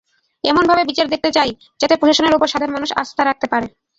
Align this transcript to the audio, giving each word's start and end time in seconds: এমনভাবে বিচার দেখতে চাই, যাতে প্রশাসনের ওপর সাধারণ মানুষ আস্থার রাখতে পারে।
এমনভাবে 0.43 0.83
বিচার 0.89 1.07
দেখতে 1.09 1.29
চাই, 1.37 1.49
যাতে 1.79 1.95
প্রশাসনের 1.95 2.35
ওপর 2.35 2.51
সাধারণ 2.53 2.73
মানুষ 2.73 2.89
আস্থার 3.01 3.29
রাখতে 3.29 3.47
পারে। 3.53 3.67